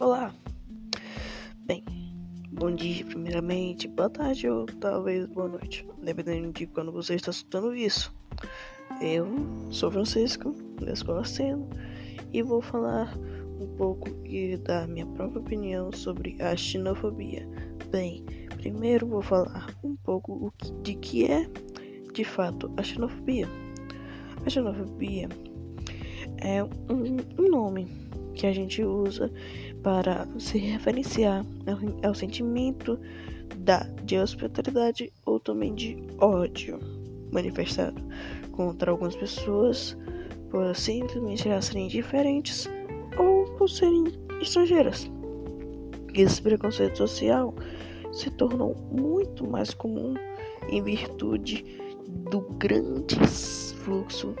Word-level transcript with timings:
Olá. 0.00 0.32
Bem, 1.66 1.82
bom 2.52 2.72
dia 2.72 3.04
primeiramente, 3.04 3.88
boa 3.88 4.08
tarde 4.08 4.48
ou 4.48 4.64
talvez 4.64 5.26
boa 5.26 5.48
noite, 5.48 5.84
dependendo 6.00 6.52
de 6.52 6.68
quando 6.68 6.92
você 6.92 7.16
está 7.16 7.32
escutando 7.32 7.74
isso. 7.74 8.14
Eu 9.00 9.26
sou 9.72 9.90
Francisco, 9.90 10.52
da 10.80 10.92
Escola 10.92 11.24
Sena, 11.24 11.66
e 12.32 12.40
vou 12.42 12.62
falar 12.62 13.12
um 13.60 13.66
pouco 13.76 14.08
e 14.24 14.56
dar 14.58 14.86
minha 14.86 15.04
própria 15.04 15.40
opinião 15.40 15.90
sobre 15.92 16.40
a 16.40 16.54
xenofobia. 16.54 17.44
Bem, 17.90 18.24
primeiro 18.56 19.04
vou 19.04 19.20
falar 19.20 19.66
um 19.82 19.96
pouco 19.96 20.54
de 20.80 20.94
que 20.94 21.24
é, 21.24 21.50
de 22.14 22.22
fato, 22.22 22.72
a 22.76 22.84
xenofobia. 22.84 23.48
A 24.46 24.48
xenofobia 24.48 25.28
é 26.40 26.62
um 26.62 27.50
nome 27.50 28.07
que 28.38 28.46
a 28.46 28.52
gente 28.52 28.82
usa 28.82 29.30
para 29.82 30.26
se 30.38 30.58
referenciar 30.58 31.44
ao, 31.66 32.08
ao 32.08 32.14
sentimento 32.14 32.98
da, 33.56 33.80
de 34.04 34.16
hospitalidade 34.16 35.12
ou 35.26 35.40
também 35.40 35.74
de 35.74 35.98
ódio 36.18 36.78
manifestado 37.32 38.00
contra 38.52 38.92
algumas 38.92 39.16
pessoas 39.16 39.96
por 40.50 40.74
simplesmente 40.74 41.48
serem 41.60 41.88
diferentes 41.88 42.70
ou 43.18 43.44
por 43.56 43.68
serem 43.68 44.04
estrangeiras. 44.40 45.10
Esse 46.14 46.40
preconceito 46.40 46.96
social 46.96 47.52
se 48.12 48.30
tornou 48.30 48.74
muito 48.90 49.48
mais 49.48 49.74
comum 49.74 50.14
em 50.68 50.82
virtude 50.82 51.64
do 52.30 52.40
grande 52.40 53.16
fluxo 53.84 54.34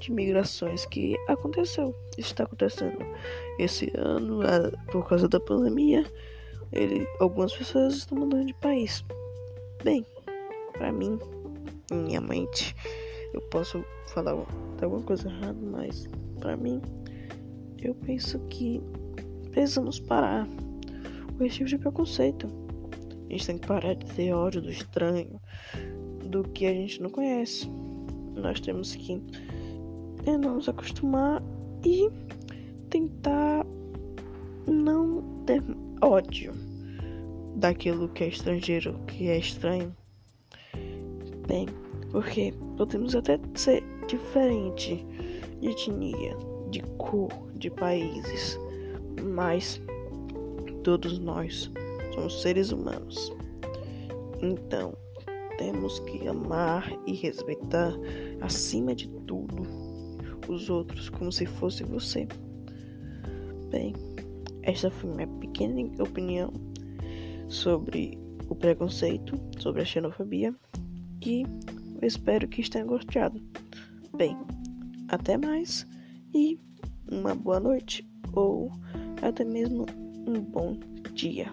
de 0.00 0.12
migrações 0.12 0.86
que 0.86 1.14
aconteceu, 1.28 1.94
está 2.16 2.44
acontecendo 2.44 2.98
esse 3.58 3.92
ano 3.96 4.40
por 4.90 5.06
causa 5.06 5.28
da 5.28 5.38
pandemia. 5.38 6.04
Ele, 6.72 7.06
algumas 7.20 7.52
pessoas 7.52 7.94
estão 7.96 8.18
mudando 8.18 8.46
de 8.46 8.54
país. 8.54 9.04
Bem, 9.84 10.04
para 10.72 10.90
mim, 10.90 11.18
minha 11.90 12.20
mente, 12.20 12.74
eu 13.34 13.40
posso 13.42 13.84
falar 14.08 14.32
alguma 14.80 15.02
coisa 15.02 15.28
errada, 15.28 15.58
mas 15.60 16.08
para 16.38 16.56
mim, 16.56 16.80
eu 17.82 17.94
penso 17.94 18.38
que 18.48 18.80
precisamos 19.50 20.00
parar 20.00 20.48
com 21.36 21.44
esse 21.44 21.56
tipo 21.56 21.68
de 21.68 21.78
preconceito. 21.78 22.46
A 23.28 23.32
gente 23.32 23.46
tem 23.46 23.58
que 23.58 23.66
parar 23.66 23.94
de 23.94 24.06
ter 24.06 24.32
ódio 24.32 24.60
do 24.60 24.70
estranho, 24.70 25.40
do 26.26 26.42
que 26.44 26.66
a 26.66 26.72
gente 26.72 27.00
não 27.02 27.10
conhece. 27.10 27.68
Nós 28.34 28.60
temos 28.60 28.94
que 28.94 29.22
é 30.26 30.36
nos 30.36 30.68
acostumar 30.68 31.42
e 31.84 32.10
tentar 32.88 33.66
não 34.66 35.22
ter 35.46 35.62
ódio 36.02 36.52
daquilo 37.56 38.08
que 38.08 38.24
é 38.24 38.28
estrangeiro, 38.28 38.98
que 39.06 39.28
é 39.28 39.38
estranho. 39.38 39.94
Bem, 41.46 41.66
porque 42.10 42.54
podemos 42.76 43.14
até 43.14 43.38
ser 43.54 43.82
diferente 44.06 45.04
de 45.60 45.68
etnia, 45.68 46.36
de 46.70 46.82
cor, 46.98 47.30
de 47.56 47.70
países, 47.70 48.58
mas 49.22 49.80
todos 50.82 51.18
nós 51.18 51.70
somos 52.14 52.40
seres 52.40 52.72
humanos. 52.72 53.32
Então, 54.42 54.94
temos 55.58 55.98
que 56.00 56.26
amar 56.26 56.90
e 57.06 57.14
respeitar 57.14 57.92
acima 58.40 58.94
de 58.94 59.08
tudo 59.26 59.79
os 60.50 60.68
outros 60.68 61.08
como 61.08 61.32
se 61.32 61.46
fosse 61.46 61.84
você. 61.84 62.26
Bem, 63.70 63.94
esta 64.62 64.90
foi 64.90 65.10
minha 65.10 65.28
pequena 65.28 65.80
opinião 66.02 66.52
sobre 67.48 68.18
o 68.48 68.54
preconceito, 68.54 69.38
sobre 69.58 69.82
a 69.82 69.84
xenofobia 69.84 70.54
e 71.24 71.42
eu 72.00 72.06
espero 72.06 72.48
que 72.48 72.68
tenham 72.68 72.88
gostado. 72.88 73.40
Bem, 74.16 74.36
até 75.08 75.36
mais 75.36 75.86
e 76.34 76.58
uma 77.10 77.34
boa 77.34 77.60
noite 77.60 78.08
ou 78.32 78.70
até 79.22 79.44
mesmo 79.44 79.86
um 80.26 80.40
bom 80.40 80.78
dia. 81.14 81.52